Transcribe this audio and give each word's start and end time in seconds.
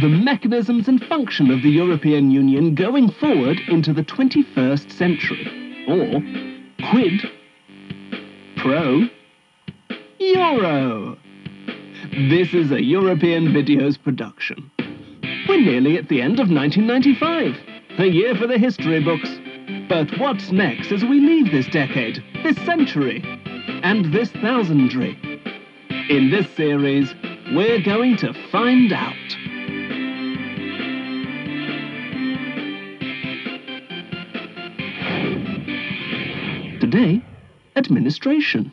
the 0.00 0.08
mechanisms 0.08 0.88
and 0.88 1.04
function 1.04 1.50
of 1.50 1.62
the 1.62 1.70
European 1.70 2.30
Union 2.30 2.74
going 2.74 3.10
forward 3.10 3.60
into 3.68 3.92
the 3.92 4.02
21st 4.02 4.90
century. 4.90 5.84
Or 5.86 6.20
quid 6.90 7.20
pro 8.56 9.08
euro. 10.18 11.16
This 12.28 12.54
is 12.54 12.72
a 12.72 12.82
European 12.82 13.48
Videos 13.48 14.02
production. 14.02 14.70
We're 15.48 15.60
nearly 15.60 15.96
at 15.96 16.08
the 16.08 16.22
end 16.22 16.40
of 16.40 16.50
1995, 16.50 18.00
a 18.00 18.06
year 18.06 18.34
for 18.34 18.46
the 18.46 18.58
history 18.58 19.00
books. 19.00 19.30
But 19.88 20.18
what's 20.18 20.50
next 20.50 20.90
as 20.90 21.04
we 21.04 21.20
leave 21.20 21.52
this 21.52 21.66
decade, 21.66 22.24
this 22.42 22.56
century, 22.64 23.22
and 23.82 24.12
this 24.12 24.30
thousandry? 24.30 25.18
In 26.08 26.30
this 26.30 26.50
series, 26.54 27.14
we're 27.52 27.82
going 27.82 28.16
to 28.16 28.32
find 28.50 28.92
out. 28.92 29.53
Today, 36.94 37.24
administration. 37.74 38.70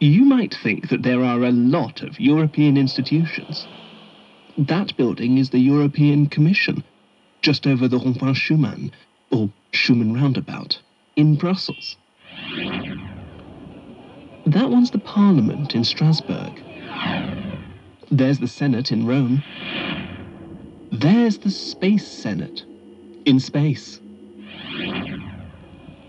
You 0.00 0.24
might 0.24 0.52
think 0.60 0.88
that 0.88 1.04
there 1.04 1.22
are 1.22 1.44
a 1.44 1.52
lot 1.52 2.02
of 2.02 2.18
European 2.18 2.76
institutions. 2.76 3.68
That 4.58 4.96
building 4.96 5.38
is 5.38 5.50
the 5.50 5.60
European 5.60 6.26
Commission, 6.26 6.82
just 7.42 7.64
over 7.64 7.86
the 7.86 7.96
Rond-Point 7.96 8.34
Schuman, 8.34 8.90
or 9.30 9.50
Schuman 9.70 10.20
Roundabout, 10.20 10.80
in 11.14 11.36
Brussels. 11.36 11.96
That 14.44 14.68
one's 14.68 14.90
the 14.90 14.98
Parliament 14.98 15.76
in 15.76 15.84
Strasbourg. 15.84 16.60
There's 18.10 18.40
the 18.40 18.48
Senate 18.48 18.90
in 18.90 19.06
Rome. 19.06 19.44
There's 20.90 21.38
the 21.38 21.52
Space 21.52 22.08
Senate 22.08 22.64
in 23.26 23.38
space. 23.38 24.00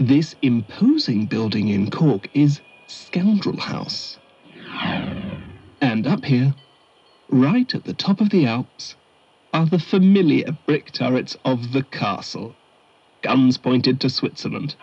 This 0.00 0.36
imposing 0.42 1.26
building 1.26 1.68
in 1.68 1.90
Cork 1.90 2.28
is 2.32 2.60
Scoundrel 2.86 3.58
House. 3.58 4.16
And 5.80 6.06
up 6.06 6.24
here, 6.24 6.54
right 7.28 7.74
at 7.74 7.82
the 7.82 7.94
top 7.94 8.20
of 8.20 8.30
the 8.30 8.46
Alps, 8.46 8.94
are 9.52 9.66
the 9.66 9.80
familiar 9.80 10.56
brick 10.66 10.92
turrets 10.92 11.36
of 11.44 11.72
the 11.72 11.82
castle. 11.82 12.54
Guns 13.22 13.58
pointed 13.58 14.00
to 14.00 14.08
Switzerland. 14.08 14.76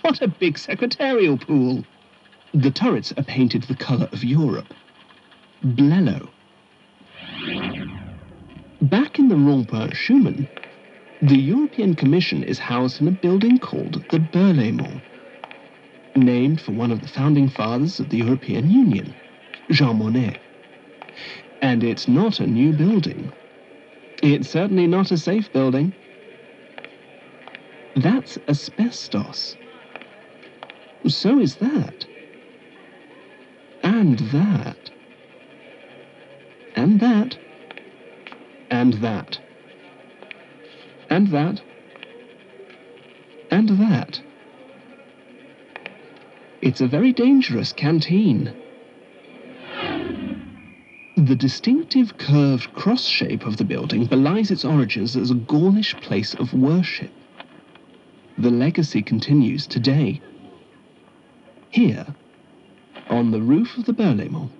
What 0.00 0.20
a 0.20 0.26
big 0.26 0.58
secretarial 0.58 1.38
pool! 1.38 1.84
The 2.52 2.72
turrets 2.72 3.12
are 3.16 3.22
painted 3.22 3.62
the 3.62 3.76
colour 3.76 4.08
of 4.10 4.24
Europe. 4.24 4.74
Blello. 5.64 6.28
Back 8.82 9.18
in 9.20 9.28
the 9.28 9.36
Rond-Point 9.36 9.92
Schuman, 9.94 10.48
the 11.28 11.38
European 11.38 11.94
Commission 11.94 12.44
is 12.44 12.58
housed 12.58 13.00
in 13.00 13.08
a 13.08 13.12
building 13.12 13.58
called 13.58 14.04
the 14.10 14.18
Berlaymont, 14.18 15.02
named 16.14 16.60
for 16.60 16.72
one 16.72 16.92
of 16.92 17.00
the 17.00 17.08
founding 17.08 17.48
fathers 17.48 17.98
of 17.98 18.10
the 18.10 18.18
European 18.18 18.70
Union, 18.70 19.16
Jean 19.70 19.98
Monnet. 19.98 20.40
And 21.62 21.82
it's 21.82 22.08
not 22.08 22.40
a 22.40 22.46
new 22.46 22.74
building. 22.74 23.32
It's 24.22 24.50
certainly 24.50 24.86
not 24.86 25.12
a 25.12 25.18
safe 25.18 25.50
building. 25.52 25.96
That's 27.94 28.38
asbestos. 28.48 29.56
So 31.08 31.40
is 31.40 31.56
that. 31.56 32.06
And 33.82 34.18
that. 34.18 34.90
And 36.74 37.00
that. 37.00 37.38
And 38.70 38.94
that. 38.94 39.40
And 41.14 41.28
that. 41.28 41.62
And 43.48 43.68
that. 43.68 44.20
It's 46.60 46.80
a 46.80 46.88
very 46.88 47.12
dangerous 47.12 47.72
canteen. 47.72 48.52
The 51.16 51.36
distinctive 51.36 52.18
curved 52.18 52.72
cross 52.72 53.04
shape 53.04 53.46
of 53.46 53.58
the 53.58 53.64
building 53.64 54.06
belies 54.06 54.50
its 54.50 54.64
origins 54.64 55.16
as 55.16 55.30
a 55.30 55.36
Gaulish 55.36 55.94
place 56.00 56.34
of 56.34 56.52
worship. 56.52 57.12
The 58.36 58.50
legacy 58.50 59.00
continues 59.00 59.68
today. 59.68 60.20
Here, 61.70 62.06
on 63.08 63.30
the 63.30 63.40
roof 63.40 63.78
of 63.78 63.84
the 63.84 63.94
Berlaymont, 63.94 64.50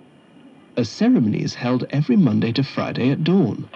a 0.77 0.85
ceremony 0.85 1.43
is 1.43 1.55
held 1.55 1.85
every 1.89 2.15
Monday 2.15 2.53
to 2.53 2.63
Friday 2.63 3.09
at 3.09 3.25
dawn. 3.25 3.67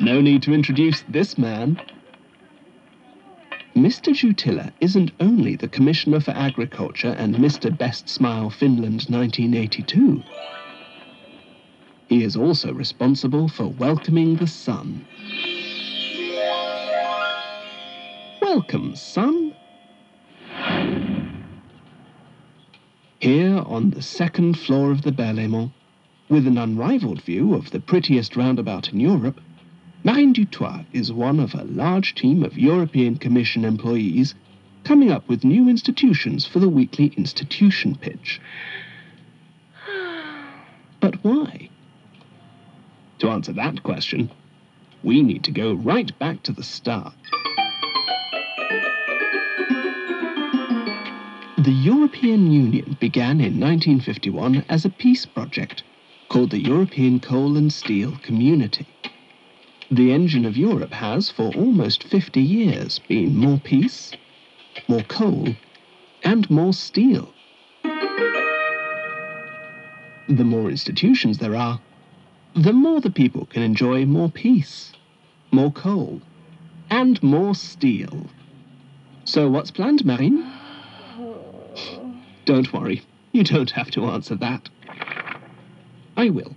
No 0.00 0.20
need 0.20 0.42
to 0.42 0.52
introduce 0.52 1.02
this 1.08 1.38
man. 1.38 1.80
Mr. 3.76 4.12
Jutila 4.12 4.72
isn't 4.80 5.12
only 5.20 5.56
the 5.56 5.68
Commissioner 5.68 6.20
for 6.20 6.32
Agriculture 6.32 7.14
and 7.18 7.36
Mr. 7.36 7.76
Best 7.76 8.08
Smile 8.08 8.50
Finland 8.50 9.06
1982. 9.08 10.22
He 12.08 12.24
is 12.24 12.36
also 12.36 12.72
responsible 12.72 13.48
for 13.48 13.66
welcoming 13.66 14.36
the 14.36 14.46
sun. 14.46 15.04
Welcome, 18.42 18.96
sun. 18.96 19.54
Here 23.20 23.62
on 23.64 23.90
the 23.90 24.02
second 24.02 24.58
floor 24.58 24.90
of 24.90 25.02
the 25.02 25.12
Berlaymont, 25.12 25.70
with 26.28 26.46
an 26.46 26.58
unrivaled 26.58 27.22
view 27.22 27.54
of 27.54 27.70
the 27.70 27.80
prettiest 27.80 28.36
roundabout 28.36 28.92
in 28.92 29.00
Europe, 29.00 29.40
Marine 30.06 30.34
Dutoit 30.34 30.84
is 30.92 31.10
one 31.10 31.40
of 31.40 31.54
a 31.54 31.64
large 31.64 32.14
team 32.14 32.42
of 32.42 32.58
European 32.58 33.16
Commission 33.16 33.64
employees 33.64 34.34
coming 34.84 35.10
up 35.10 35.26
with 35.30 35.44
new 35.44 35.66
institutions 35.66 36.44
for 36.44 36.58
the 36.58 36.68
weekly 36.68 37.14
institution 37.16 37.96
pitch. 37.96 38.38
But 41.00 41.24
why? 41.24 41.70
To 43.20 43.30
answer 43.30 43.54
that 43.54 43.82
question, 43.82 44.30
we 45.02 45.22
need 45.22 45.42
to 45.44 45.50
go 45.50 45.72
right 45.72 46.12
back 46.18 46.42
to 46.42 46.52
the 46.52 46.62
start. 46.62 47.14
The 51.56 51.72
European 51.72 52.52
Union 52.52 52.98
began 53.00 53.40
in 53.40 53.58
1951 53.58 54.66
as 54.68 54.84
a 54.84 54.90
peace 54.90 55.24
project 55.24 55.82
called 56.28 56.50
the 56.50 56.62
European 56.62 57.20
Coal 57.20 57.56
and 57.56 57.72
Steel 57.72 58.18
Community. 58.22 58.86
The 59.94 60.10
engine 60.10 60.44
of 60.44 60.56
Europe 60.56 60.92
has, 60.92 61.30
for 61.30 61.54
almost 61.54 62.02
50 62.02 62.40
years, 62.40 62.98
been 62.98 63.36
more 63.36 63.58
peace, 63.58 64.10
more 64.88 65.04
coal, 65.04 65.54
and 66.24 66.50
more 66.50 66.72
steel. 66.72 67.32
The 70.28 70.42
more 70.42 70.68
institutions 70.68 71.38
there 71.38 71.54
are, 71.54 71.80
the 72.56 72.72
more 72.72 73.00
the 73.00 73.10
people 73.10 73.46
can 73.46 73.62
enjoy 73.62 74.04
more 74.04 74.28
peace, 74.28 74.94
more 75.52 75.70
coal, 75.70 76.20
and 76.90 77.22
more 77.22 77.54
steel. 77.54 78.26
So 79.22 79.48
what's 79.48 79.70
planned, 79.70 80.04
Marine? 80.04 80.52
Don't 82.46 82.72
worry, 82.72 83.02
you 83.30 83.44
don't 83.44 83.70
have 83.70 83.92
to 83.92 84.06
answer 84.06 84.34
that. 84.34 84.68
I 86.16 86.30
will. 86.30 86.56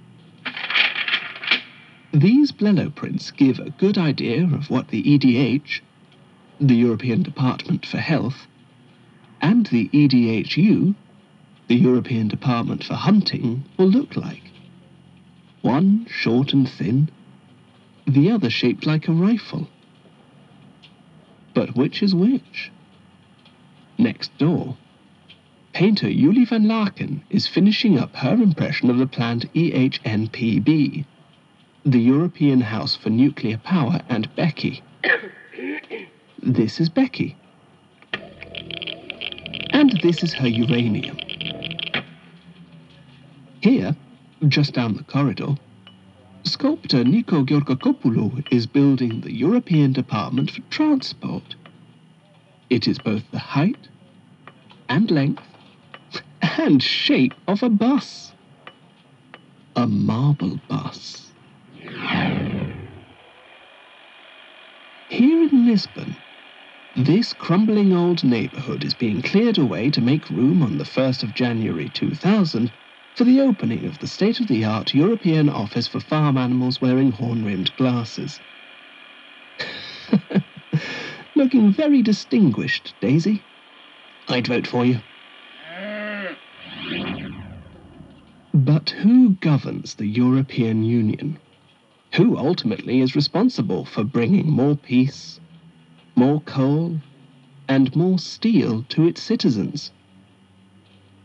These 2.20 2.52
Blello 2.52 2.90
prints 2.90 3.30
give 3.30 3.60
a 3.60 3.70
good 3.70 3.96
idea 3.96 4.44
of 4.46 4.72
what 4.72 4.88
the 4.88 5.04
EDH, 5.04 5.82
the 6.60 6.74
European 6.74 7.22
Department 7.22 7.86
for 7.86 8.00
Health, 8.00 8.48
and 9.40 9.68
the 9.68 9.88
EDHU, 9.90 10.96
the 11.68 11.76
European 11.76 12.28
Department 12.28 12.84
for 12.84 12.96
Hunting, 12.96 13.66
will 13.78 13.86
look 13.86 14.16
like. 14.16 14.50
One 15.62 16.08
short 16.10 16.54
and 16.54 16.68
thin, 16.68 17.10
the 18.08 18.32
other 18.32 18.50
shaped 18.50 18.88
like 18.88 19.08
a 19.08 19.14
rifle. 19.14 19.70
But 21.54 21.76
which 21.76 22.02
is 22.02 22.16
which? 22.16 22.72
Next 24.00 24.36
door, 24.40 24.76
painter 25.72 26.12
Julie 26.12 26.46
van 26.46 26.64
Laken 26.64 27.22
is 27.30 27.46
finishing 27.46 28.00
up 28.00 28.16
her 28.16 28.34
impression 28.34 28.90
of 28.90 28.98
the 28.98 29.06
planned 29.06 29.48
EHNPB, 29.54 31.06
the 31.86 32.00
European 32.00 32.62
House 32.62 32.96
for 32.96 33.10
Nuclear 33.10 33.58
Power, 33.58 34.02
and 34.10 34.34
Becky. 34.36 34.84
this 36.44 36.80
is 36.80 36.90
Becky. 36.90 37.36
And 39.72 40.00
this 40.02 40.24
is 40.24 40.34
her 40.34 40.48
uranium. 40.48 41.18
Here, 43.62 43.96
just 44.48 44.74
down 44.74 44.96
the 44.96 45.04
corridor, 45.04 45.56
sculptor 46.44 47.04
Nico 47.04 47.44
Georgakopoulou 47.44 48.46
is 48.52 48.66
building 48.68 49.22
the 49.22 49.34
European 49.34 49.94
Department 49.94 50.52
for 50.52 50.62
Transport. 50.70 51.56
It 52.70 52.88
is 52.88 53.00
both 53.00 53.24
the 53.32 53.40
height 53.40 53.88
and 54.90 55.10
length 55.12 55.44
and 56.42 56.82
shape 56.82 57.34
of 57.48 57.64
a 57.64 57.70
bus. 57.70 58.34
a 59.76 59.86
marble 59.86 60.60
bus. 60.68 61.27
Here 65.10 65.42
in 65.42 65.66
Lisbon, 65.66 66.16
this 66.96 67.34
crumbling 67.34 67.94
old 67.94 68.24
neighbourhood 68.24 68.84
is 68.84 68.94
being 68.94 69.22
cleared 69.22 69.58
away 69.58 69.90
to 69.92 70.02
make 70.02 70.30
room 70.30 70.62
on 70.62 70.78
the 70.78 70.84
1st 70.84 71.24
of 71.24 71.34
January 71.34 71.90
2000 71.90 72.72
for 73.16 73.24
the 73.24 73.40
opening 73.42 73.86
of 73.86 74.00
the 74.00 74.08
state 74.08 74.40
of 74.40 74.48
the 74.48 74.64
art 74.64 74.94
European 74.94 75.50
Office 75.50 75.88
for 75.88 76.00
Farm 76.00 76.38
Animals 76.38 76.80
wearing 76.80 77.12
horn 77.12 77.44
rimmed 77.44 77.76
glasses. 77.76 78.40
Looking 81.36 81.72
very 81.72 82.02
distinguished, 82.02 82.94
Daisy. 83.00 83.44
I'd 84.28 84.48
vote 84.48 84.68
for 84.68 84.86
you. 84.86 85.00
But 88.54 88.90
who 88.90 89.36
governs 89.36 89.96
the 89.96 90.08
European 90.08 90.84
Union? 90.84 91.40
Who 92.18 92.36
ultimately 92.36 93.02
is 93.02 93.16
responsible 93.16 93.86
for 93.86 94.04
bringing 94.04 94.50
more 94.50 94.76
peace, 94.76 95.40
more 96.16 96.42
coal, 96.42 97.00
and 97.68 97.96
more 97.96 98.18
steel 98.18 98.84
to 98.90 99.06
its 99.06 99.22
citizens? 99.22 99.92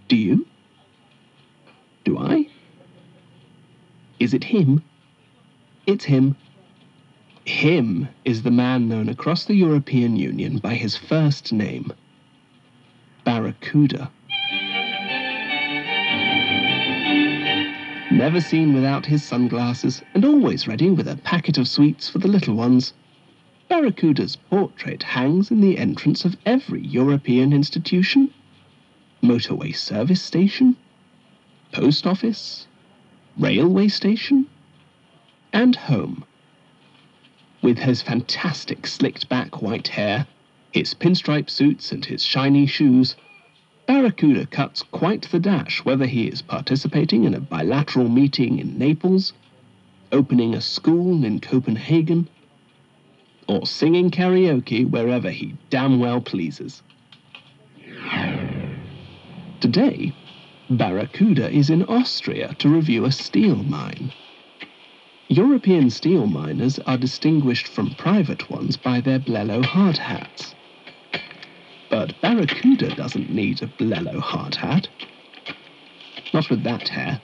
Do 0.09 0.17
you? 0.17 0.47
Do 2.05 2.19
I? 2.19 2.47
Is 4.21 4.35
it 4.35 4.45
him? 4.45 4.85
It's 5.87 6.05
him. 6.05 6.37
Him 7.47 8.09
is 8.27 8.43
the 8.43 8.51
man 8.51 8.87
known 8.87 9.09
across 9.09 9.47
the 9.47 9.55
European 9.55 10.17
Union 10.17 10.59
by 10.59 10.75
his 10.75 10.95
first 10.95 11.55
name, 11.55 11.91
Barracuda. 13.25 14.11
Never 18.13 18.43
seen 18.43 18.75
without 18.75 19.07
his 19.07 19.25
sunglasses, 19.25 20.03
and 20.13 20.23
always 20.23 20.69
ready 20.69 20.91
with 20.91 21.09
a 21.09 21.17
packet 21.17 21.57
of 21.57 21.67
sweets 21.67 22.11
for 22.11 22.19
the 22.19 22.29
little 22.29 22.55
ones. 22.55 22.93
Barracuda's 23.71 24.37
portrait 24.37 25.03
hangs 25.03 25.51
in 25.51 25.63
the 25.63 25.79
entrance 25.79 26.27
of 26.27 26.37
every 26.45 26.83
European 26.87 27.55
institution 27.55 28.29
motorway 29.23 29.75
service 29.75 30.21
station, 30.21 30.77
post 31.73 32.07
office, 32.07 32.67
railway 33.39 33.89
station, 33.89 34.47
and 35.51 35.75
home. 35.75 36.23
With 37.63 37.79
his 37.79 38.03
fantastic 38.03 38.87
slicked 38.87 39.31
back 39.31 39.63
white 39.63 39.89
hair, 39.89 40.27
his 40.71 40.93
pinstripe 40.93 41.49
suits, 41.49 41.91
and 41.91 42.05
his 42.05 42.23
shiny 42.23 42.67
shoes, 42.67 43.17
Barracuda 43.93 44.47
cuts 44.47 44.83
quite 44.83 45.29
the 45.31 45.39
dash 45.39 45.85
whether 45.85 46.07
he 46.07 46.27
is 46.27 46.41
participating 46.41 47.25
in 47.25 47.35
a 47.35 47.41
bilateral 47.41 48.09
meeting 48.09 48.59
in 48.59 48.79
Naples, 48.79 49.35
opening 50.11 50.55
a 50.55 50.63
school 50.63 51.27
in 51.27 51.41
Copenhagen, 51.41 52.27
or 53.47 53.67
singing 53.67 54.11
karaoke 54.11 54.89
wherever 54.89 55.31
he 55.31 55.57
damn 55.69 56.01
well 56.01 56.23
pleases. 56.23 56.83
Today, 59.61 60.11
Barracuda 60.71 61.51
is 61.51 61.69
in 61.69 61.83
Austria 61.83 62.57
to 62.61 62.71
review 62.71 63.05
a 63.05 63.13
steel 63.13 63.57
mine. 63.57 64.11
European 65.29 65.91
steel 65.91 66.27
miners 66.27 66.79
are 66.87 66.97
distinguished 66.97 67.69
from 67.69 67.95
private 67.97 68.49
ones 68.49 68.79
by 68.79 69.03
their 69.03 69.19
Blello 69.19 69.63
hard 69.63 69.99
hats. 69.99 70.55
But 72.03 72.21
Barracuda 72.21 72.97
doesn't 72.97 73.31
need 73.31 73.63
a 73.63 73.69
Blello 73.69 74.19
hard 74.19 74.57
hat. 74.57 74.89
Not 76.35 76.51
with 76.51 76.65
that 76.65 76.89
hair. 76.89 77.21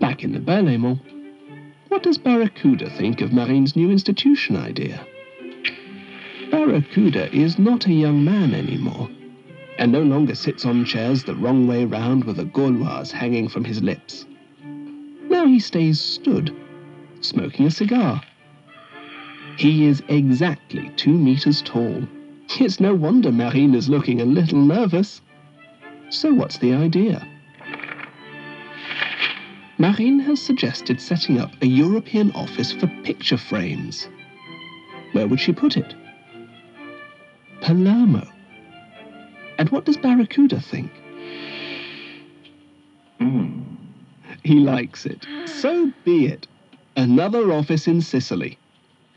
Back 0.00 0.22
in 0.22 0.32
the 0.32 0.38
Berlaymont, 0.38 1.00
what 1.88 2.02
does 2.02 2.18
Barracuda 2.18 2.90
think 2.90 3.22
of 3.22 3.32
Marine's 3.32 3.74
new 3.74 3.90
institution 3.90 4.54
idea? 4.54 5.06
Barracuda 6.50 7.34
is 7.34 7.58
not 7.58 7.86
a 7.86 7.94
young 7.94 8.22
man 8.22 8.52
anymore, 8.52 9.08
and 9.78 9.90
no 9.90 10.02
longer 10.02 10.34
sits 10.34 10.66
on 10.66 10.84
chairs 10.84 11.24
the 11.24 11.34
wrong 11.34 11.66
way 11.66 11.86
round 11.86 12.24
with 12.24 12.38
a 12.38 12.44
Gauloise 12.44 13.12
hanging 13.12 13.48
from 13.48 13.64
his 13.64 13.80
lips. 13.80 14.26
Now 14.62 15.46
he 15.46 15.58
stays 15.58 15.98
stood, 15.98 16.54
smoking 17.22 17.64
a 17.64 17.70
cigar. 17.70 18.20
He 19.56 19.86
is 19.86 20.02
exactly 20.08 20.90
two 20.96 21.12
meters 21.12 21.62
tall. 21.62 22.02
It's 22.58 22.80
no 22.80 22.94
wonder 22.94 23.30
Marine 23.30 23.74
is 23.74 23.88
looking 23.88 24.20
a 24.20 24.24
little 24.24 24.60
nervous. 24.60 25.20
So 26.10 26.32
what's 26.32 26.58
the 26.58 26.74
idea? 26.74 27.26
Marine 29.78 30.18
has 30.20 30.42
suggested 30.42 31.00
setting 31.00 31.38
up 31.38 31.50
a 31.62 31.66
European 31.66 32.32
office 32.32 32.72
for 32.72 32.86
picture 33.02 33.38
frames. 33.38 34.08
Where 35.12 35.26
would 35.26 35.40
she 35.40 35.52
put 35.52 35.76
it? 35.76 35.94
Palermo. 37.62 38.26
And 39.58 39.68
what 39.70 39.84
does 39.84 39.96
Barracuda 39.96 40.60
think? 40.60 40.90
Mm. 43.20 43.62
He 44.42 44.56
likes 44.60 45.06
it. 45.06 45.26
So 45.46 45.92
be 46.04 46.26
it. 46.26 46.46
Another 46.96 47.52
office 47.52 47.86
in 47.86 48.00
Sicily. 48.00 48.58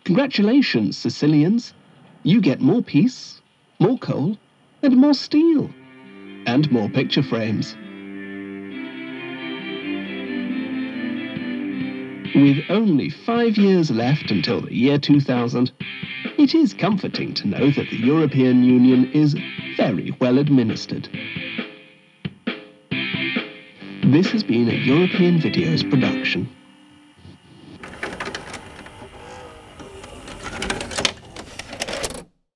Congratulations, 0.05 0.97
Sicilians. 0.97 1.73
You 2.23 2.41
get 2.41 2.59
more 2.59 2.81
peace, 2.81 3.41
more 3.79 3.97
coal, 3.97 4.37
and 4.81 4.97
more 4.97 5.13
steel. 5.13 5.69
And 6.45 6.69
more 6.71 6.89
picture 6.89 7.23
frames. 7.23 7.75
With 12.35 12.57
only 12.69 13.09
five 13.09 13.57
years 13.57 13.91
left 13.91 14.29
until 14.29 14.61
the 14.61 14.75
year 14.75 14.97
2000, 14.97 15.71
it 16.37 16.53
is 16.53 16.73
comforting 16.73 17.33
to 17.35 17.47
know 17.47 17.69
that 17.71 17.89
the 17.89 17.97
European 17.97 18.63
Union 18.63 19.09
is 19.13 19.37
very 19.77 20.13
well 20.19 20.37
administered. 20.37 21.07
This 24.03 24.31
has 24.31 24.43
been 24.43 24.67
a 24.67 24.73
European 24.73 25.39
Videos 25.39 25.89
production. 25.89 26.49